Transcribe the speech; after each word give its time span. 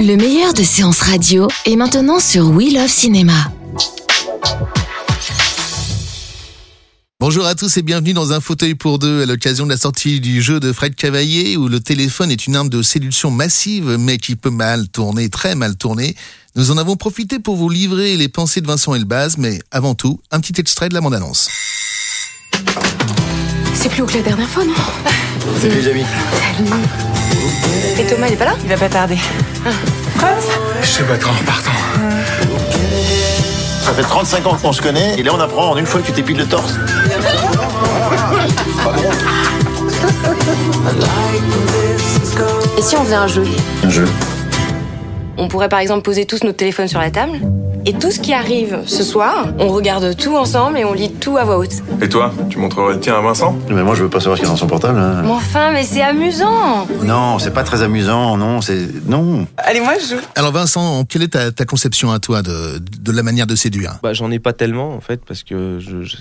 Le 0.00 0.16
meilleur 0.16 0.52
de 0.52 0.62
séances 0.62 1.00
radio 1.00 1.48
est 1.64 1.76
maintenant 1.76 2.20
sur 2.20 2.50
We 2.50 2.72
Love 2.72 2.88
Cinéma. 2.88 3.50
Bonjour 7.18 7.46
à 7.46 7.54
tous 7.54 7.76
et 7.76 7.82
bienvenue 7.82 8.12
dans 8.12 8.32
un 8.32 8.40
fauteuil 8.40 8.74
pour 8.74 8.98
deux 8.98 9.22
à 9.22 9.26
l'occasion 9.26 9.64
de 9.64 9.70
la 9.70 9.76
sortie 9.76 10.20
du 10.20 10.42
jeu 10.42 10.60
de 10.60 10.72
Fred 10.72 10.94
Cavaillé 10.94 11.56
où 11.56 11.68
le 11.68 11.80
téléphone 11.80 12.30
est 12.30 12.46
une 12.46 12.56
arme 12.56 12.68
de 12.68 12.82
séduction 12.82 13.30
massive 13.30 13.96
mais 13.98 14.18
qui 14.18 14.36
peut 14.36 14.50
mal 14.50 14.88
tourner, 14.88 15.28
très 15.30 15.54
mal 15.54 15.76
tourner. 15.76 16.14
Nous 16.56 16.70
en 16.70 16.78
avons 16.78 16.96
profité 16.96 17.38
pour 17.38 17.56
vous 17.56 17.68
livrer 17.68 18.16
les 18.16 18.28
pensées 18.28 18.60
de 18.60 18.66
Vincent 18.66 18.94
Elbaz, 18.94 19.36
mais 19.38 19.58
avant 19.70 19.94
tout, 19.94 20.20
un 20.30 20.40
petit 20.40 20.60
extrait 20.60 20.88
de 20.88 20.94
la 20.94 21.00
bande-annonce. 21.00 21.48
C'est 23.86 23.92
plus 23.92 24.02
haut 24.02 24.06
que 24.06 24.14
la 24.14 24.22
dernière 24.22 24.48
fois, 24.48 24.64
non 24.64 24.74
Salut 25.60 25.76
les 25.76 25.88
amis. 25.88 26.04
Et 28.00 28.04
Thomas, 28.04 28.26
il 28.26 28.32
est 28.32 28.36
pas 28.36 28.46
là 28.46 28.54
Il 28.64 28.68
va 28.68 28.76
pas 28.76 28.88
tarder. 28.88 29.16
Je 30.82 30.98
te 30.98 31.02
battrai 31.04 31.30
en 31.30 31.34
repartant. 31.34 31.70
Ça 33.82 33.92
fait 33.92 34.02
35 34.02 34.46
ans 34.48 34.56
qu'on 34.60 34.72
se 34.72 34.82
connaît, 34.82 35.16
et 35.16 35.22
là 35.22 35.30
on 35.32 35.38
apprend 35.38 35.70
en 35.70 35.76
une 35.76 35.86
fois 35.86 36.00
que 36.00 36.06
tu 36.06 36.12
t'épiles 36.12 36.36
le 36.36 36.46
torse. 36.46 36.74
Et 42.76 42.82
si 42.82 42.96
on 42.96 43.04
faisait 43.04 43.14
un 43.14 43.28
jeu 43.28 43.44
Un 43.84 43.90
jeu. 43.90 44.08
On 45.36 45.46
pourrait 45.46 45.68
par 45.68 45.78
exemple 45.78 46.02
poser 46.02 46.26
tous 46.26 46.42
notre 46.42 46.56
téléphone 46.56 46.88
sur 46.88 46.98
la 46.98 47.12
table. 47.12 47.38
Et 47.88 47.92
tout 47.92 48.10
ce 48.10 48.18
qui 48.18 48.32
arrive 48.32 48.80
ce 48.84 49.04
soir, 49.04 49.46
on 49.60 49.68
regarde 49.68 50.16
tout 50.16 50.34
ensemble 50.36 50.76
et 50.76 50.84
on 50.84 50.92
lit 50.92 51.12
tout 51.12 51.36
à 51.36 51.44
voix 51.44 51.56
haute. 51.58 51.70
Et 52.02 52.08
toi, 52.08 52.34
tu 52.50 52.58
montrerais 52.58 52.94
le 52.94 53.00
tien 53.00 53.14
à 53.14 53.20
Vincent? 53.20 53.56
Mais 53.70 53.84
moi 53.84 53.94
je 53.94 54.02
veux 54.02 54.10
pas 54.10 54.18
savoir 54.18 54.36
ce 54.36 54.42
qu'il 54.42 54.48
y 54.48 54.50
a 54.50 54.52
dans 54.52 54.58
son 54.58 54.66
portable. 54.66 54.98
hein. 54.98 55.22
Mais 55.22 55.30
enfin, 55.30 55.70
mais 55.72 55.84
c'est 55.84 56.02
amusant 56.02 56.86
Non, 57.04 57.38
c'est 57.38 57.52
pas 57.54 57.62
très 57.62 57.82
amusant, 57.82 58.36
non, 58.36 58.60
c'est. 58.60 58.88
Non. 59.06 59.46
Allez, 59.56 59.80
moi 59.80 59.94
je 60.00 60.16
joue. 60.16 60.20
Alors 60.34 60.50
Vincent, 60.50 61.04
quelle 61.04 61.22
est 61.22 61.28
ta, 61.28 61.52
ta 61.52 61.64
conception 61.64 62.10
à 62.10 62.18
toi 62.18 62.42
de, 62.42 62.78
de 62.78 63.12
la 63.12 63.22
manière 63.22 63.46
de 63.46 63.54
séduire? 63.54 63.98
Bah, 64.02 64.12
j'en 64.14 64.32
ai 64.32 64.40
pas 64.40 64.52
tellement 64.52 64.92
en 64.92 65.00
fait 65.00 65.20
parce 65.24 65.44
que 65.44 65.78
je, 65.78 66.02
je- 66.02 66.16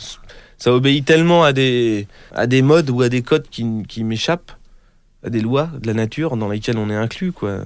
ça 0.60 0.72
obéit 0.72 1.04
tellement 1.04 1.44
à 1.44 1.52
des 1.52 2.08
à 2.36 2.46
des 2.46 2.62
modes 2.62 2.92
ou 2.92 3.02
à 3.02 3.10
des 3.10 3.24
codes 3.24 3.46
qui, 3.50 3.66
qui 3.90 4.04
m'échappent, 4.04 4.52
à 5.26 5.32
des 5.32 5.42
lois 5.42 5.70
de 5.82 5.88
la 5.88 5.94
nature 5.96 6.38
dans 6.38 6.48
lesquelles 6.48 6.78
on 6.78 6.92
est 6.92 6.96
inclus 6.96 7.32
quoi. 7.32 7.58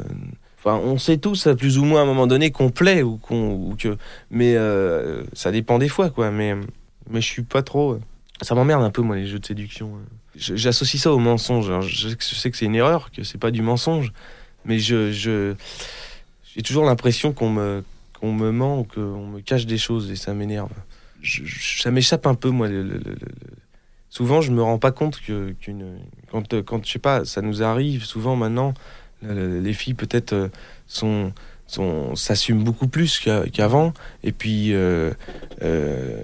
Enfin, 0.59 0.75
on 0.75 0.97
sait 0.97 1.17
tous 1.17 1.47
à 1.47 1.55
plus 1.55 1.77
ou 1.77 1.85
moins 1.85 2.01
à 2.01 2.03
un 2.03 2.05
moment 2.07 2.27
donné 2.27 2.51
qu'on 2.51 2.69
plaît 2.69 3.01
ou 3.01 3.17
qu'on 3.17 3.75
que 3.79 3.97
mais 4.29 4.55
euh, 4.57 5.23
ça 5.33 5.51
dépend 5.51 5.77
des 5.79 5.87
fois 5.87 6.09
quoi. 6.09 6.31
Mais 6.31 6.53
mais 7.09 7.21
je 7.21 7.27
suis 7.27 7.43
pas 7.43 7.61
trop. 7.63 7.93
euh, 7.93 7.99
Ça 8.41 8.55
m'emmerde 8.55 8.83
un 8.83 8.91
peu 8.91 9.01
moi 9.01 9.15
les 9.15 9.25
jeux 9.27 9.39
de 9.39 9.45
séduction. 9.45 9.91
Je- 10.35 10.55
J'associe 10.55 11.01
ça 11.01 11.11
au 11.13 11.17
mensonge. 11.19 11.69
Alors, 11.69 11.81
je, 11.81 12.09
sais 12.09 12.49
que- 12.49 12.57
c'est 12.57 12.65
une 12.65 12.75
erreur, 12.75 13.09
que 13.11 13.23
c'est 13.23 13.37
pas 13.37 13.51
du 13.51 13.61
mensonge, 13.61 14.11
mais 14.65 14.79
je 14.79 15.11
j'ai 16.55 16.61
toujours 16.63 16.85
l'impression 16.85 17.31
qu'on 17.31 17.49
me 17.51 17.83
qu'on 18.19 18.33
me 18.33 18.51
ment 18.51 18.79
ou 18.79 18.83
qu'on 18.83 19.27
me 19.27 19.39
cache 19.39 19.65
des 19.65 19.77
choses 19.77 20.11
et 20.11 20.17
ça 20.17 20.33
m'énerve. 20.33 20.71
Ça 21.23 21.89
m'échappe 21.91 22.27
un 22.27 22.35
peu, 22.35 22.49
moi. 22.49 22.67
Souvent, 24.09 24.41
je 24.41 24.51
me 24.51 24.61
rends 24.61 24.79
pas 24.79 24.91
compte 24.91 25.21
que 25.21 25.51
qu'une 25.51 25.99
quand 26.31 26.61
quand 26.63 26.85
je 26.85 26.91
sais 26.91 26.99
pas, 26.99 27.25
ça 27.25 27.41
nous 27.41 27.61
arrive 27.63 28.03
souvent 28.03 28.35
maintenant. 28.35 28.73
Le- 29.21 29.59
Les 29.59 29.73
filles 29.73 29.93
peut-être 29.93 30.33
euh, 30.33 30.47
sont 30.87 31.31
s'assument 32.15 32.63
beaucoup 32.63 32.87
plus 32.87 33.19
qu'a- 33.19 33.47
qu'avant 33.47 33.93
et 34.23 34.31
puis 34.31 34.73
euh, 34.73 35.11
euh, 35.61 36.17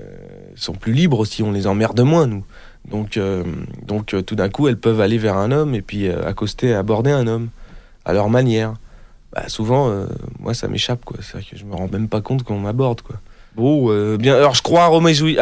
sont 0.56 0.73
plus 0.73 0.94
libres 0.94 1.19
aussi. 1.19 1.44
On 1.44 1.51
les 1.51 1.67
emmerde 1.67 2.00
moins 2.01 2.25
nous. 2.28 2.44
Donc 2.89 3.17
euh, 3.17 3.44
donc 3.85 4.13
euh, 4.13 4.22
tout 4.22 4.35
d'un 4.35 4.50
coup, 4.50 4.67
elles 4.67 4.78
peuvent 4.79 5.01
aller 5.01 5.17
vers 5.17 5.38
un 5.38 5.51
homme 5.51 5.75
et 5.75 5.81
puis 5.81 6.07
euh, 6.07 6.28
accoster, 6.28 6.73
aborder 6.73 7.11
un 7.11 7.28
homme 7.28 7.50
à 8.06 8.13
leur 8.13 8.29
manière. 8.29 8.73
Bah, 9.33 9.50
souvent, 9.50 9.89
euh, 9.89 10.06
moi, 10.39 10.53
ça 10.53 10.67
m'échappe, 10.69 11.03
quoi. 11.03 11.17
C'est 11.22 11.39
que 11.45 11.57
je 11.57 11.66
me 11.66 11.75
rends 11.75 11.89
même 11.91 12.07
pas 12.07 12.22
compte 12.22 12.44
qu'on 12.44 12.57
m'aborde, 12.59 13.01
quoi. 13.01 13.17
Bon, 13.56 13.88
euh, 13.91 14.16
bien. 14.17 14.35
Alors, 14.35 14.56
je 14.56 14.62
crois 14.62 14.83
à 14.85 14.88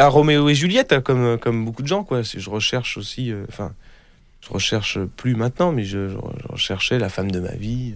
Roméo, 0.08 0.48
et 0.48 0.54
Juliette, 0.54 0.98
comme, 1.00 1.24
euh, 1.24 1.36
comme 1.36 1.64
beaucoup 1.64 1.82
de 1.82 1.86
gens, 1.86 2.02
quoi. 2.02 2.22
Je 2.22 2.50
recherche 2.50 2.96
aussi, 2.96 3.30
euh, 3.30 3.44
enfin, 3.48 3.72
je 4.46 4.50
recherche 4.52 4.98
plus 5.16 5.34
maintenant, 5.34 5.72
mais 5.72 5.84
je, 5.84 6.08
je, 6.08 6.16
je 6.16 6.48
recherchais 6.48 6.98
la 6.98 7.08
femme 7.08 7.30
de 7.30 7.40
ma 7.40 7.52
vie. 7.52 7.94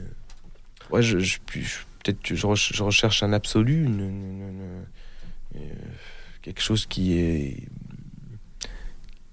Ouais, 0.90 1.02
je, 1.02 1.16
peut-être 1.46 2.18
je, 2.34 2.46
reche- 2.46 2.72
je 2.74 2.82
recherche 2.82 3.22
un 3.22 3.32
absolu, 3.32 3.84
une- 3.84 4.00
une- 4.00 4.42
une- 5.54 5.60
euh, 5.60 5.74
quelque 6.42 6.62
chose 6.62 6.86
qui 6.86 7.18
est 7.18 7.56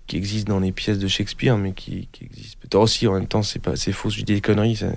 qui 0.08 0.18
existe 0.18 0.48
dans 0.48 0.60
les 0.60 0.72
pièces 0.72 1.00
de 1.00 1.08
Shakespeare, 1.08 1.58
mais 1.58 1.72
qui, 1.74 2.08
qui 2.12 2.26
existe 2.26 2.60
peut-être 2.60 2.76
aussi 2.76 3.08
en 3.08 3.14
même 3.14 3.26
temps. 3.28 3.42
C'est 3.42 3.58
pas, 3.60 3.76
c'est 3.76 3.92
faux. 3.92 4.10
Je 4.12 4.18
dis 4.18 4.24
des 4.24 4.42
conneries. 4.42 4.76
ça- 4.76 4.92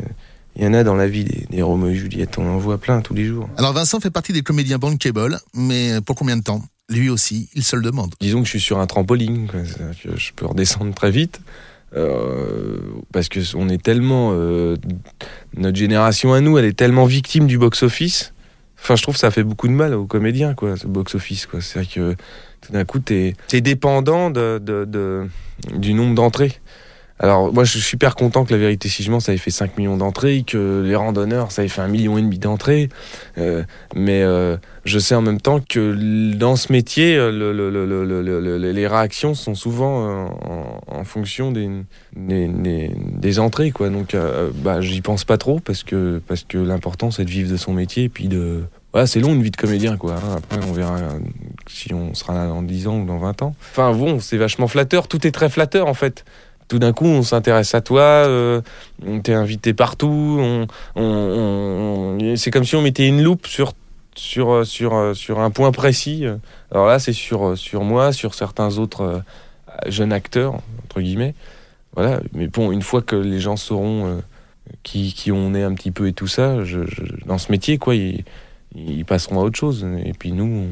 il 0.56 0.64
y 0.64 0.66
en 0.66 0.74
a 0.74 0.82
dans 0.84 0.96
la 0.96 1.06
vie 1.08 1.24
des, 1.24 1.46
des 1.48 1.62
Roméo 1.62 1.88
et 1.90 1.94
Juliette, 1.94 2.36
on 2.36 2.46
en 2.46 2.58
voit 2.58 2.78
plein 2.78 3.00
tous 3.00 3.14
les 3.14 3.24
jours. 3.24 3.48
Alors 3.56 3.72
Vincent 3.72 4.00
fait 4.00 4.10
partie 4.10 4.32
des 4.32 4.42
comédiens 4.42 4.78
bankable, 4.78 5.38
mais 5.54 6.00
pour 6.04 6.16
combien 6.16 6.36
de 6.36 6.42
temps? 6.42 6.62
Lui 6.90 7.08
aussi, 7.10 7.48
il 7.54 7.62
se 7.62 7.76
le 7.76 7.82
demande. 7.82 8.14
Disons 8.20 8.40
que 8.40 8.46
je 8.46 8.50
suis 8.50 8.60
sur 8.60 8.80
un 8.80 8.86
trampoline, 8.86 9.46
quoi. 9.46 9.64
C'est-à-dire 9.64 10.02
que 10.02 10.16
je 10.18 10.32
peux 10.32 10.46
redescendre 10.46 10.92
très 10.94 11.10
vite. 11.10 11.40
Euh, 11.96 12.76
parce 13.12 13.28
que 13.28 13.40
on 13.56 13.68
est 13.68 13.82
tellement 13.82 14.30
euh, 14.34 14.76
notre 15.56 15.76
génération 15.76 16.32
à 16.34 16.40
nous 16.40 16.58
elle 16.58 16.64
est 16.66 16.76
tellement 16.76 17.06
victime 17.06 17.46
du 17.46 17.56
box 17.58 17.82
office 17.82 18.32
enfin 18.80 18.94
je 18.96 19.02
trouve 19.02 19.14
que 19.14 19.20
ça 19.20 19.30
fait 19.30 19.42
beaucoup 19.42 19.68
de 19.68 19.72
mal 19.72 19.94
aux 19.94 20.04
comédiens 20.06 20.54
quoi 20.54 20.76
ce 20.76 20.86
box 20.86 21.14
office 21.14 21.46
quoi. 21.46 21.60
C'est 21.60 21.78
à 21.78 21.82
dire 21.82 21.90
que 21.94 22.14
tout 22.60 22.72
d'un 22.72 22.84
coup 22.84 22.98
t'es 22.98 23.34
dépendant 23.52 24.30
de, 24.30 24.58
de- 24.58 25.26
du 25.76 25.94
nombre 25.94 26.14
d'entrées 26.14 26.52
alors 27.20 27.52
moi 27.52 27.64
je 27.64 27.72
suis 27.72 27.80
super 27.80 28.14
content 28.14 28.44
que 28.44 28.52
la 28.52 28.58
vérité 28.58 28.88
si 28.88 29.02
je 29.02 29.10
mens 29.10 29.20
ça 29.20 29.32
ait 29.32 29.38
fait 29.38 29.50
5 29.50 29.76
millions 29.78 29.96
d'entrées 29.96 30.44
que 30.46 30.82
les 30.86 30.94
randonneurs 30.96 31.50
ça 31.52 31.64
ait 31.64 31.68
fait 31.68 31.80
un 31.80 31.88
million 31.88 32.16
et 32.18 32.22
demi 32.22 32.38
d'entrées 32.38 32.88
Euh, 33.38 33.62
mais 33.94 34.22
euh, 34.22 34.56
je 34.84 34.98
sais 34.98 35.14
en 35.14 35.22
même 35.22 35.40
temps 35.40 35.60
que 35.60 36.32
dans 36.34 36.56
ce 36.56 36.72
métier, 36.72 37.16
euh, 37.16 37.30
le- 37.30 37.52
le- 37.52 37.70
le- 37.70 37.86
le- 37.86 38.04
le- 38.04 38.22
le- 38.22 38.58
le- 38.58 38.72
les 38.72 38.86
réactions 38.86 39.34
sont 39.34 39.54
souvent 39.54 40.08
euh, 40.08 40.26
en, 40.88 41.04
fonction 41.04 41.52
des, 41.52 41.68
des, 42.16 42.48
des- 42.48 43.38
entrées, 43.38 43.70
quoi. 43.70 43.90
Donc, 43.90 44.14
euh, 44.14 44.50
bah, 44.54 44.80
j'y 44.80 45.00
pense 45.02 45.24
pas 45.24 45.36
trop 45.38 45.60
parce 45.60 45.84
que 45.84 46.20
parce 46.26 46.42
que 46.44 46.58
l'important 46.58 47.10
c'est 47.10 47.24
de 47.24 47.30
vivre 47.30 47.50
de 47.52 47.56
son 47.56 47.72
métier 47.72 48.04
et 48.04 48.08
puis 48.08 48.26
de 48.28 48.64
voilà, 48.92 49.06
c'est 49.06 49.20
long 49.20 49.34
une 49.34 49.42
vie 49.42 49.50
de 49.50 49.56
comédien, 49.56 49.96
quoi. 49.98 50.14
hein. 50.14 50.36
Après, 50.38 50.58
on 50.68 50.72
verra 50.72 50.96
si 51.68 51.92
on 51.92 52.14
sera 52.14 52.34
là 52.34 52.46
dans 52.48 52.62
10 52.62 52.88
ans 52.88 52.98
ou 53.00 53.04
dans 53.04 53.18
20 53.18 53.42
ans. 53.42 53.54
Enfin, 53.70 53.92
bon, 53.92 54.18
c'est 54.18 54.38
vachement 54.38 54.66
flatteur. 54.66 55.06
Tout 55.08 55.26
est 55.26 55.30
très 55.30 55.50
flatteur, 55.50 55.86
en 55.86 55.94
fait. 55.94 56.24
Tout 56.68 56.78
d'un 56.78 56.92
coup, 56.92 57.06
on 57.06 57.22
s'intéresse 57.22 57.74
à 57.74 57.80
toi, 57.80 58.02
euh, 58.02 58.60
on 59.06 59.20
t'est 59.20 59.32
invité 59.32 59.72
partout, 59.72 60.66
c'est 62.36 62.50
comme 62.50 62.64
si 62.64 62.76
on 62.76 62.82
mettait 62.82 63.06
une 63.06 63.22
loupe 63.22 63.46
sur 63.46 63.72
sur 64.14 64.66
sur 64.66 65.16
sur 65.16 65.40
un 65.40 65.50
point 65.50 65.72
précis. 65.72 66.24
Alors 66.70 66.86
là, 66.86 66.98
c'est 66.98 67.12
sur 67.12 67.56
sur 67.56 67.84
moi, 67.84 68.12
sur 68.12 68.34
certains 68.34 68.78
autres 68.78 69.24
euh, 69.86 69.90
jeunes 69.90 70.12
acteurs 70.12 70.60
entre 70.84 71.00
guillemets. 71.00 71.34
Voilà. 71.94 72.20
Mais 72.32 72.46
bon, 72.48 72.72
une 72.72 72.82
fois 72.82 73.02
que 73.02 73.16
les 73.16 73.40
gens 73.40 73.56
sauront 73.56 74.06
euh, 74.06 74.20
qui 74.82 75.12
qui 75.12 75.32
on 75.32 75.54
est 75.54 75.62
un 75.62 75.74
petit 75.74 75.90
peu 75.90 76.08
et 76.08 76.12
tout 76.12 76.26
ça, 76.26 76.56
dans 77.26 77.38
ce 77.38 77.50
métier, 77.50 77.78
quoi, 77.78 77.94
ils, 77.94 78.24
passeront 79.06 79.40
à 79.40 79.42
autre 79.44 79.58
chose. 79.58 79.86
Et 80.04 80.12
puis 80.12 80.32
nous, 80.32 80.68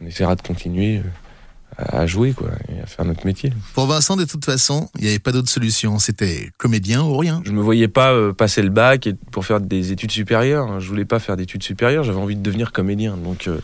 on, 0.00 0.06
essaiera 0.06 0.36
de 0.36 0.42
continuer 0.42 0.98
euh, 0.98 1.84
à 1.88 2.06
jouer, 2.06 2.32
quoi, 2.32 2.50
à 2.84 2.86
faire 2.86 3.04
notre 3.04 3.26
métier. 3.26 3.52
Pour 3.72 3.86
Vincent, 3.86 4.16
de 4.16 4.24
toute 4.24 4.44
façon, 4.44 4.90
il 4.96 5.02
n'y 5.02 5.08
avait 5.08 5.18
pas 5.18 5.32
d'autre 5.32 5.48
solution. 5.48 5.98
C'était 5.98 6.50
comédien 6.58 7.02
ou 7.02 7.16
rien. 7.16 7.42
Je 7.44 7.50
me 7.50 7.62
voyais 7.62 7.88
pas 7.88 8.12
euh, 8.12 8.32
passer 8.32 8.62
le 8.62 8.68
bac 8.68 9.08
pour 9.32 9.44
faire 9.46 9.60
des 9.60 9.90
études 9.90 10.10
supérieures. 10.10 10.80
Je 10.80 10.88
voulais 10.88 11.04
pas 11.04 11.18
faire 11.18 11.36
d'études 11.36 11.62
supérieures. 11.62 12.04
J'avais 12.04 12.18
envie 12.18 12.36
de 12.36 12.42
devenir 12.42 12.72
comédien. 12.72 13.16
Donc, 13.16 13.48
euh, 13.48 13.58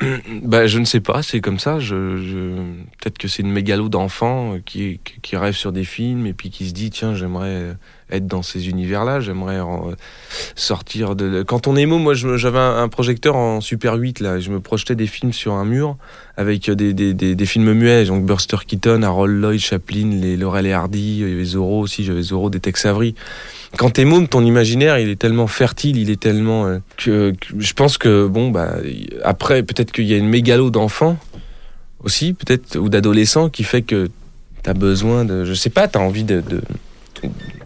bah, 0.42 0.66
je 0.66 0.78
ne 0.78 0.84
sais 0.84 1.00
pas. 1.00 1.22
C'est 1.22 1.40
comme 1.40 1.58
ça. 1.58 1.78
Peut-être 1.78 3.18
que 3.18 3.28
c'est 3.28 3.42
une 3.42 3.52
mégalo 3.52 3.88
d'enfant 3.88 4.56
qui, 4.64 5.00
qui 5.22 5.36
rêve 5.36 5.54
sur 5.54 5.72
des 5.72 5.84
films 5.84 6.26
et 6.26 6.32
puis 6.32 6.50
qui 6.50 6.68
se 6.68 6.72
dit 6.72 6.90
tiens 6.90 7.14
j'aimerais 7.14 7.76
être 8.10 8.26
dans 8.26 8.42
ces 8.42 8.68
univers-là. 8.68 9.20
J'aimerais 9.20 9.58
euh, 9.58 9.94
sortir 10.54 11.16
de. 11.16 11.42
Quand 11.42 11.66
on 11.66 11.76
est 11.76 11.82
émo, 11.82 11.98
moi 11.98 12.14
j'avais 12.14 12.58
un, 12.58 12.88
projecteur 12.88 13.36
en 13.36 13.60
Super 13.60 13.94
8 13.94 14.20
là, 14.20 14.40
je 14.40 14.50
me 14.50 14.60
projetais 14.60 14.94
des 14.94 15.06
films 15.06 15.32
sur 15.32 15.54
un 15.54 15.64
mur 15.64 15.96
avec 16.36 16.70
des, 16.70 16.92
des, 16.92 17.14
des, 17.14 17.34
des 17.34 17.46
films 17.46 17.72
muets, 17.72 18.06
donc 18.06 18.24
Buster 18.24 18.56
Keaton, 18.66 19.02
Harold 19.02 19.40
Lloyd, 19.40 19.60
Chaplin, 19.60 20.10
les 20.10 20.36
Laurel 20.36 20.66
et 20.66 20.72
Hardy, 20.72 21.20
il 21.20 21.28
y 21.28 21.32
avait 21.32 21.44
Zorro 21.44 21.80
aussi, 21.80 22.04
j'avais 22.04 22.22
Zorro, 22.22 22.50
des 22.50 22.60
Tex 22.60 22.86
Avery. 22.86 23.14
Quand 23.76 23.90
t'es 23.90 24.04
môme, 24.04 24.26
ton 24.26 24.44
imaginaire, 24.44 24.98
il 24.98 25.08
est 25.08 25.16
tellement 25.20 25.46
fertile, 25.46 25.98
il 25.98 26.10
est 26.10 26.20
tellement 26.20 26.66
euh, 26.66 26.78
que, 26.96 27.32
je 27.56 27.72
pense 27.72 27.98
que 27.98 28.26
bon 28.26 28.50
bah 28.50 28.74
après 29.22 29.62
peut-être 29.62 29.92
qu'il 29.92 30.06
y 30.06 30.14
a 30.14 30.16
une 30.16 30.28
mégalo 30.28 30.70
d'enfants 30.70 31.16
aussi, 32.02 32.32
peut-être 32.32 32.76
ou 32.76 32.88
d'adolescents 32.88 33.48
qui 33.48 33.62
fait 33.62 33.82
que 33.82 34.10
t'as 34.62 34.74
besoin 34.74 35.24
de, 35.24 35.44
je 35.44 35.54
sais 35.54 35.70
pas, 35.70 35.86
t'as 35.88 36.00
envie 36.00 36.24
de, 36.24 36.40
de 36.40 36.60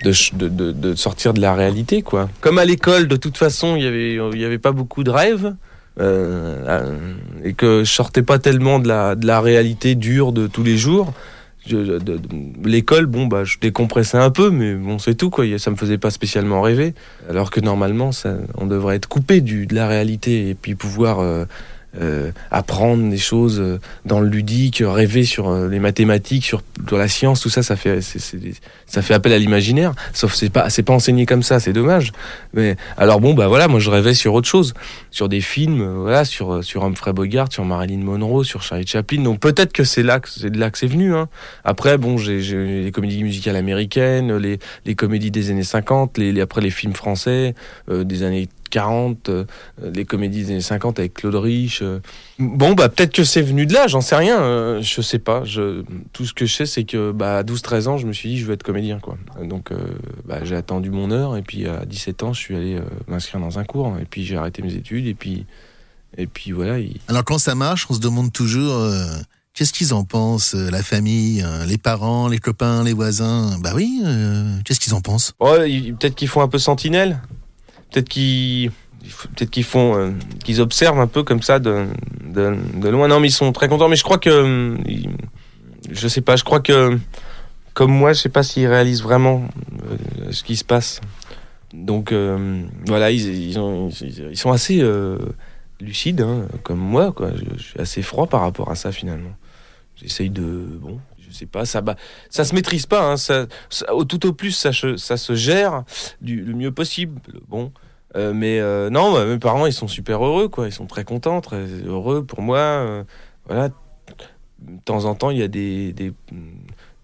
de, 0.03 0.49
de, 0.49 0.73
de, 0.73 0.95
sortir 0.95 1.33
de 1.33 1.41
la 1.41 1.55
réalité, 1.55 2.03
quoi. 2.03 2.29
Comme 2.41 2.59
à 2.59 2.65
l'école, 2.65 3.09
de 3.09 3.17
toute 3.17 3.39
façon, 3.39 3.77
il 3.77 3.85
y 3.85 3.87
avait, 3.87 4.15
il 4.15 4.41
y 4.41 4.45
avait 4.45 4.59
pas 4.59 4.73
beaucoup 4.73 5.05
de 5.05 5.11
rêves. 5.11 5.55
Euh, 6.01 6.65
euh, 6.67 7.15
et 7.45 7.53
que 7.53 7.85
je 7.85 7.93
sortais 7.93 8.23
pas 8.23 8.41
tellement 8.41 8.81
de 8.81 8.89
la, 8.89 9.15
de 9.15 9.29
la 9.29 9.41
réalité 9.41 9.95
dure 9.95 10.33
de 10.33 10.49
tous 10.49 10.65
les 10.65 10.77
jours. 10.77 11.13
L'école, 12.65 13.07
bon, 13.07 13.27
bah, 13.27 13.45
je 13.45 13.59
décompressais 13.59 14.19
un 14.19 14.31
peu, 14.31 14.51
mais 14.51 14.75
bon, 14.75 14.99
c'est 14.99 15.15
tout, 15.15 15.31
quoi. 15.31 15.45
Ça 15.59 15.71
me 15.71 15.77
faisait 15.77 15.99
pas 15.99 16.11
spécialement 16.11 16.61
rêver. 16.61 16.95
Alors 17.29 17.51
que 17.51 17.61
normalement, 17.61 18.13
ça, 18.13 18.37
on 18.57 18.67
devrait 18.67 18.97
être 18.97 19.09
coupé 19.09 19.41
du, 19.41 19.67
de 19.67 19.75
la 19.75 19.89
réalité 19.89 20.51
et 20.51 20.55
puis 20.55 20.75
pouvoir 20.75 21.21
euh, 21.21 21.45
euh, 22.01 22.33
apprendre 22.51 23.09
des 23.09 23.19
choses 23.19 23.61
euh, 23.61 23.79
dans 24.05 24.19
le 24.19 24.29
ludique, 24.29 24.83
rêver 24.85 25.23
sur 25.25 25.49
euh, 25.49 25.69
les 25.69 25.79
mathématiques, 25.79 26.45
sur, 26.45 26.63
la 26.91 27.07
science, 27.07 27.41
tout 27.41 27.51
ça, 27.51 27.63
ça 27.63 27.77
fait, 27.77 28.01
ça 28.87 29.03
fait 29.03 29.15
appel 29.15 29.33
à 29.33 29.39
l'imaginaire. 29.39 29.93
Sauf 30.13 30.35
c'est 30.35 30.51
pas, 30.51 30.71
c'est 30.71 30.83
pas 30.83 30.93
enseigné 30.93 31.25
comme 31.25 31.45
ça, 31.45 31.61
c'est 31.61 31.73
dommage. 31.73 32.13
Mais 32.53 32.77
alors 32.97 33.21
bon, 33.21 33.35
bah 33.35 33.47
voilà, 33.47 33.69
moi 33.69 33.79
je 33.79 33.91
rêvais 33.91 34.15
sur 34.15 34.35
autre 34.35 34.49
chose, 34.49 34.75
sur 35.13 35.29
des 35.29 35.41
films, 35.41 35.85
voilà, 36.01 36.25
sur 36.25 36.65
sur 36.65 36.85
Humphrey 36.85 37.13
Bogart, 37.13 37.53
sur 37.53 37.65
Marilyn 37.65 38.03
Monroe, 38.03 38.43
sur 38.43 38.63
Charlie 38.63 38.87
Chaplin. 38.87 39.23
Donc 39.23 39.39
peut-être 39.39 39.73
que 39.73 39.85
c'est 39.85 40.03
là 40.03 40.19
que 40.19 40.29
c'est 40.29 40.51
de 40.51 40.59
là 40.59 40.71
que 40.71 40.79
c'est 40.79 40.89
venu. 40.89 41.15
Hein. 41.15 41.29
Après, 41.65 41.97
bon, 41.97 42.17
j'ai 42.17 42.41
les 42.83 42.91
comédies 42.91 43.23
musicales 43.23 43.57
américaines, 43.57 44.37
les, 44.37 44.59
les 44.85 44.95
comédies 44.97 45.31
des 45.31 45.51
années 45.51 45.63
50, 45.63 46.19
les, 46.19 46.41
après 46.41 46.61
les 46.61 46.71
films 46.71 46.95
français 46.95 47.55
des 47.89 48.23
années 48.25 48.49
40, 48.75 49.29
euh, 49.29 49.45
les 49.81 50.05
comédies 50.05 50.43
des 50.43 50.51
années 50.51 50.61
50 50.61 50.99
avec 50.99 51.15
Claude 51.15 51.37
Rich. 51.37 51.81
Euh. 51.81 52.01
Bon, 52.41 52.73
bah 52.73 52.89
peut-être 52.89 53.13
que 53.13 53.23
c'est 53.23 53.41
venu 53.41 53.67
de 53.67 53.73
là, 53.73 53.87
j'en 53.87 54.01
sais 54.01 54.17
rien, 54.17 54.41
euh, 54.41 54.83
je 54.83 55.01
sais 55.01 55.21
pas. 55.21 55.45
Je, 55.45 55.85
tout 56.13 56.27
ce 56.27 56.35
que 56.35 56.45
je 56.45 56.53
sais, 56.53 56.67
c'est 56.67 56.83
que 56.83 57.13
bah, 57.13 57.39
à 57.39 57.43
12-13 57.45 57.87
ans, 57.87 57.99
je 57.99 58.07
me 58.09 58.13
suis 58.13 58.31
dit, 58.31 58.39
je 58.39 58.47
veux 58.47 58.53
être 58.53 58.65
comédien. 58.65 58.99
quoi. 58.99 59.17
Donc 59.45 59.71
bah, 60.25 60.41
j'ai 60.43 60.57
attendu 60.57 60.91
mon 60.91 61.13
heure, 61.13 61.37
et 61.37 61.43
puis 61.43 61.69
à 61.69 61.85
17 61.85 62.25
ans, 62.25 62.33
je 62.33 62.41
suis 62.41 62.57
allé 62.57 62.81
m'inscrire 63.07 63.41
dans 63.41 63.61
un 63.61 63.65
cours, 63.65 63.97
et 64.01 64.07
puis 64.07 64.25
j'ai 64.25 64.37
arrêté 64.37 64.61
mes 64.61 64.75
études, 64.75 65.07
et 65.07 65.15
puis, 65.15 65.47
et 66.19 66.27
puis 66.27 66.51
voilà. 66.51 66.85
Alors 67.07 67.25
quand 67.25 67.39
ça 67.39 67.55
marche, 67.55 67.87
on 67.91 67.95
se 67.95 68.01
demande 68.01 68.33
toujours... 68.33 68.75
Qu'est-ce 69.57 69.73
qu'ils 69.73 69.95
en 69.95 70.03
pensent, 70.03 70.55
la 70.55 70.83
famille, 70.83 71.47
les 71.69 71.79
parents, 71.79 72.27
les 72.27 72.39
copains, 72.39 72.83
les 72.83 72.93
voisins? 72.93 73.57
Bah 73.61 73.71
oui, 73.77 74.03
qu'est-ce 74.65 74.81
qu'ils 74.81 74.95
en 74.95 75.01
pensent? 75.01 75.33
Peut-être 75.39 76.17
qu'ils 76.17 76.27
font 76.27 76.41
un 76.41 76.49
peu 76.49 76.59
sentinelle 76.59 77.21
peut-être 77.95 78.09
qu'ils 78.09 78.71
peut-être 79.35 79.51
qu'ils 79.51 79.65
font 79.65 79.97
euh, 79.97 80.11
qu'ils 80.43 80.61
observent 80.61 80.99
un 80.99 81.07
peu 81.07 81.23
comme 81.23 81.43
ça 81.43 81.59
de, 81.59 81.87
de, 82.25 82.89
loin. 82.89 83.09
Non 83.09 83.21
mais 83.21 83.29
ils 83.29 83.33
sont 83.33 83.53
très 83.53 83.69
contents 83.69 83.89
mais 83.89 83.97
je 83.97 84.03
crois 84.03 84.19
que 84.19 84.77
je 85.91 86.09
sais 86.09 86.21
pas 86.21 86.37
je 86.37 86.45
crois 86.45 86.61
que 86.61 86.99
comme 87.73 87.93
moi 87.93 88.13
je 88.13 88.21
sais 88.21 88.29
pas 88.29 88.43
s'ils 88.43 88.67
réalisent 88.67 89.03
vraiment 89.03 89.45
euh, 89.91 90.33
ce 90.33 90.43
qui 90.43 90.57
se 90.57 90.65
passe. 90.65 91.01
Donc 91.73 92.13
euh, 92.13 92.63
voilà 92.87 93.11
ils, 93.11 93.55
sont 93.55 94.53
assez 94.53 94.83
lucides 95.81 96.23
hein, 96.23 96.47
comme 96.63 96.79
moi 96.79 97.15
je, 97.57 97.63
suis 97.63 97.81
assez 97.81 98.03
froid 98.03 98.27
par 98.27 98.41
rapport 98.41 98.71
à 98.71 98.75
ça 98.75 98.91
finalement. 98.91 99.35
J'essaye 99.97 100.31
de 100.31 100.43
bon 100.43 100.99
sais 101.35 101.47
pas 101.47 101.65
ça 101.65 101.81
bah, 101.81 101.97
ça 102.31 102.45
se 102.45 102.55
maîtrise 102.55 102.87
pas 102.87 103.05
hein, 103.05 103.17
ça, 103.17 103.47
au 103.93 104.05
tout 104.05 104.27
au 104.27 104.33
plus 104.33 104.53
ça, 104.53 104.71
ça 104.97 105.17
se 105.17 105.35
gère 105.35 105.85
du 106.21 106.43
mieux 106.55 106.73
possible 106.73 107.21
bon 107.49 107.73
euh, 108.17 108.33
mais 108.33 108.61
euh, 108.61 108.91
non, 108.91 109.13
bah, 109.13 109.25
mes 109.25 109.39
parents, 109.39 109.67
ils 109.67 109.73
sont 109.73 109.89
super 109.89 110.25
heureux, 110.25 110.49
quoi. 110.49 110.67
Ils 110.67 110.73
sont 110.73 110.87
très 110.87 111.05
contents, 111.05 111.41
très 111.41 111.67
heureux 111.67 112.25
pour 112.25 112.43
moi. 112.43 112.59
Euh, 112.59 113.05
voilà. 113.47 113.71
De 114.61 114.81
temps 114.85 115.05
en 115.05 115.15
temps, 115.15 115.31
il 115.31 115.39
y 115.39 115.43
a 115.43 115.49
des, 115.49 115.93
des, 115.93 116.13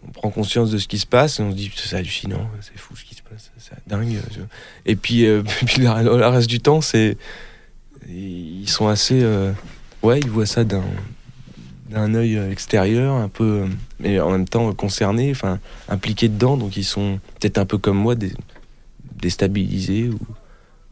On 0.06 0.10
prend 0.12 0.30
conscience 0.30 0.70
de 0.70 0.78
ce 0.78 0.88
qui 0.88 0.98
se 0.98 1.06
passe 1.06 1.40
et 1.40 1.42
on 1.42 1.50
se 1.50 1.56
dit, 1.56 1.70
c'est 1.74 1.96
hallucinant, 1.96 2.48
c'est 2.60 2.78
fou 2.78 2.96
ce 2.96 3.04
qui 3.04 3.14
se 3.14 3.22
passe, 3.22 3.50
c'est 3.58 3.76
dingue. 3.86 4.18
Et 4.86 4.96
puis, 4.96 5.26
puis 5.66 5.82
le, 5.82 6.26
reste 6.26 6.48
du 6.48 6.60
temps, 6.60 6.80
c'est. 6.80 7.16
Ils 8.08 8.68
sont 8.68 8.88
assez. 8.88 9.24
ouais, 10.02 10.20
ils 10.20 10.30
voient 10.30 10.46
ça 10.46 10.64
d'un 10.64 10.82
d'un 11.90 12.14
œil 12.14 12.36
extérieur, 12.50 13.14
un 13.14 13.28
peu, 13.28 13.66
mais 13.98 14.20
en 14.20 14.30
même 14.30 14.48
temps 14.48 14.72
concernés, 14.72 15.30
enfin 15.30 15.58
impliqués 15.88 16.28
dedans, 16.28 16.56
donc 16.56 16.76
ils 16.76 16.84
sont 16.84 17.20
peut-être 17.38 17.58
un 17.58 17.66
peu 17.66 17.78
comme 17.78 17.98
moi, 17.98 18.14
déstabilisés 19.20 20.10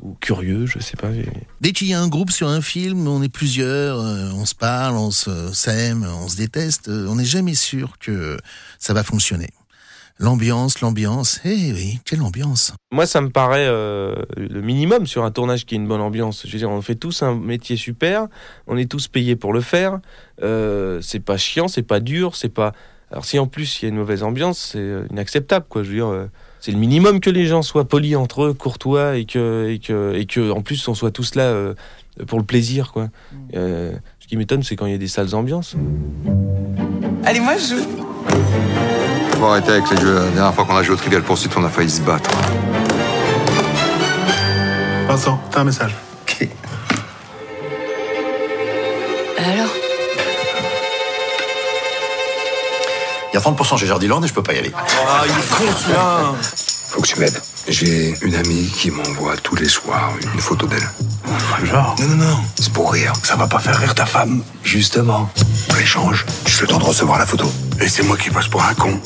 ou 0.02 0.14
curieux, 0.20 0.66
je 0.66 0.78
sais 0.78 0.96
pas. 0.96 1.08
Dès 1.60 1.72
qu'il 1.72 1.88
y 1.88 1.94
a 1.94 2.00
un 2.00 2.08
groupe 2.08 2.30
sur 2.30 2.48
un 2.48 2.60
film, 2.60 3.06
on 3.08 3.22
est 3.22 3.28
plusieurs, 3.28 3.98
euh, 3.98 4.30
on 4.34 4.46
se 4.46 4.54
parle, 4.54 4.96
on 4.96 5.10
s'aime, 5.10 6.04
on 6.04 6.28
se 6.28 6.36
déteste, 6.36 6.88
euh, 6.88 7.08
on 7.08 7.16
n'est 7.16 7.24
jamais 7.24 7.54
sûr 7.54 7.98
que 7.98 8.38
ça 8.78 8.92
va 8.92 9.02
fonctionner. 9.02 9.48
L'ambiance, 10.18 10.80
l'ambiance, 10.80 11.40
eh 11.44 11.72
oui, 11.72 12.00
quelle 12.04 12.22
ambiance 12.22 12.72
Moi, 12.92 13.06
ça 13.06 13.20
me 13.20 13.30
paraît 13.30 13.66
euh, 13.68 14.16
le 14.36 14.60
minimum 14.60 15.06
sur 15.06 15.24
un 15.24 15.30
tournage 15.30 15.64
qui 15.64 15.74
est 15.74 15.78
une 15.78 15.86
bonne 15.86 16.00
ambiance. 16.00 16.42
Je 16.44 16.52
veux 16.52 16.58
dire, 16.58 16.70
on 16.70 16.82
fait 16.82 16.96
tous 16.96 17.22
un 17.22 17.34
métier 17.34 17.76
super, 17.76 18.26
on 18.66 18.76
est 18.76 18.90
tous 18.90 19.08
payés 19.08 19.36
pour 19.36 19.52
le 19.52 19.60
faire. 19.60 20.00
c'est 20.40 21.20
pas 21.24 21.36
chiant, 21.36 21.68
c'est 21.68 21.82
pas 21.82 22.00
dur, 22.00 22.36
c'est 22.36 22.48
pas. 22.48 22.72
Alors 23.10 23.24
si 23.24 23.38
en 23.38 23.46
plus 23.46 23.80
il 23.80 23.84
y 23.84 23.86
a 23.86 23.88
une 23.88 23.96
mauvaise 23.96 24.22
ambiance, 24.22 24.70
c'est 24.72 25.10
inacceptable, 25.10 25.66
quoi. 25.68 25.82
Je 25.82 25.88
veux 25.88 25.94
dire 25.94 26.28
c'est 26.60 26.72
le 26.72 26.78
minimum 26.78 27.20
que 27.20 27.30
les 27.30 27.46
gens 27.46 27.62
soient 27.62 27.86
polis 27.86 28.16
entre 28.16 28.44
eux, 28.44 28.54
courtois 28.54 29.16
et 29.16 29.24
que 29.24 29.68
et 29.70 29.78
que 29.78 30.14
et 30.14 30.26
que 30.26 30.50
en 30.50 30.60
plus 30.60 30.88
on 30.88 30.94
soit 30.94 31.10
tous 31.10 31.34
là 31.34 31.44
euh, 31.44 31.74
pour 32.26 32.38
le 32.38 32.44
plaisir 32.44 32.92
quoi. 32.92 33.04
Mm. 33.04 33.36
Euh, 33.54 33.92
ce 34.18 34.26
qui 34.26 34.36
m'étonne 34.36 34.62
c'est 34.62 34.76
quand 34.76 34.86
il 34.86 34.92
y 34.92 34.94
a 34.94 34.98
des 34.98 35.08
sales 35.08 35.34
ambiances. 35.34 35.76
Allez 37.24 37.40
moi 37.40 37.56
je 37.56 37.76
joue. 37.76 38.97
Faut 39.38 39.46
arrêter 39.46 39.70
avec 39.70 39.88
les 39.90 40.00
jeux. 40.00 40.14
La 40.14 40.30
dernière 40.30 40.54
fois 40.54 40.64
qu'on 40.64 40.76
a 40.76 40.82
joué 40.82 40.94
au 40.94 40.98
Trivial 40.98 41.22
Pursuit, 41.22 41.48
on 41.56 41.64
a 41.64 41.68
failli 41.68 41.90
se 41.90 42.00
battre. 42.00 42.28
Vincent, 45.06 45.40
t'as 45.52 45.60
un 45.60 45.64
message. 45.64 45.94
Ok. 46.22 46.48
Alors? 49.38 49.70
Il 53.32 53.34
y 53.34 53.36
a 53.36 53.40
30% 53.40 53.78
chez 53.78 53.86
Jardiland 53.86 54.22
et 54.24 54.26
je 54.26 54.34
peux 54.34 54.42
pas 54.42 54.54
y 54.54 54.58
aller. 54.58 54.72
Ah, 54.74 55.22
il 55.24 55.30
est 55.30 55.48
con 55.50 55.78
celui-là 55.78 56.32
Faut 56.88 57.00
que 57.00 57.06
tu 57.06 57.20
m'aides. 57.20 57.40
J'ai 57.68 58.14
une 58.22 58.34
amie 58.34 58.66
qui 58.74 58.90
m'envoie 58.90 59.36
tous 59.36 59.54
les 59.54 59.68
soirs 59.68 60.14
une 60.34 60.40
photo 60.40 60.66
d'elle. 60.66 60.88
Genre? 61.64 61.94
Non, 62.00 62.06
non, 62.06 62.16
non, 62.16 62.38
c'est 62.58 62.72
pour 62.72 62.92
rire. 62.92 63.12
Ça 63.22 63.36
va 63.36 63.46
pas 63.46 63.58
faire 63.58 63.76
rire 63.76 63.94
ta 63.94 64.06
femme. 64.06 64.42
Justement. 64.62 65.28
On 65.70 65.74
l'échange. 65.74 66.24
Juste 66.46 66.62
le 66.62 66.66
temps 66.68 66.78
de 66.78 66.84
recevoir 66.84 67.18
la 67.18 67.26
photo. 67.26 67.44
Et 67.80 67.88
c'est 67.88 68.02
moi 68.02 68.16
qui 68.16 68.30
passe 68.30 68.48
pour 68.48 68.62
un 68.62 68.72
con. 68.72 68.98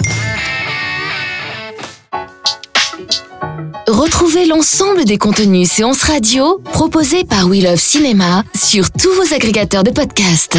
Retrouvez 3.88 4.46
l'ensemble 4.46 5.04
des 5.04 5.18
contenus 5.18 5.68
séances 5.68 6.04
radio 6.04 6.62
proposés 6.72 7.24
par 7.24 7.46
We 7.48 7.64
Love 7.64 7.80
Cinéma 7.80 8.44
sur 8.54 8.90
tous 8.92 9.12
vos 9.14 9.34
agrégateurs 9.34 9.82
de 9.82 9.90
podcasts. 9.90 10.58